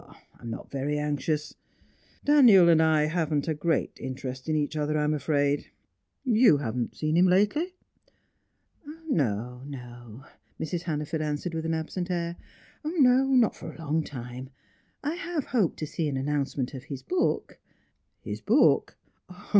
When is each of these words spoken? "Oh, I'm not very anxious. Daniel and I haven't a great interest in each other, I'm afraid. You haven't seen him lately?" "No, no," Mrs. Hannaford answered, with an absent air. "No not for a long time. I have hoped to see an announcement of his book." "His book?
"Oh, 0.03 0.15
I'm 0.39 0.49
not 0.49 0.71
very 0.71 0.97
anxious. 0.97 1.53
Daniel 2.25 2.67
and 2.69 2.81
I 2.81 3.05
haven't 3.05 3.47
a 3.47 3.53
great 3.53 3.99
interest 3.99 4.49
in 4.49 4.55
each 4.55 4.75
other, 4.75 4.97
I'm 4.97 5.13
afraid. 5.13 5.67
You 6.25 6.57
haven't 6.57 6.95
seen 6.95 7.15
him 7.15 7.27
lately?" 7.27 7.75
"No, 9.07 9.61
no," 9.67 10.25
Mrs. 10.59 10.81
Hannaford 10.81 11.21
answered, 11.21 11.53
with 11.53 11.67
an 11.67 11.75
absent 11.75 12.09
air. 12.09 12.35
"No 12.83 13.25
not 13.27 13.55
for 13.55 13.71
a 13.71 13.77
long 13.77 14.03
time. 14.03 14.49
I 15.03 15.13
have 15.13 15.43
hoped 15.45 15.77
to 15.77 15.85
see 15.85 16.07
an 16.07 16.17
announcement 16.17 16.73
of 16.73 16.85
his 16.85 17.03
book." 17.03 17.59
"His 18.23 18.41
book? 18.41 18.97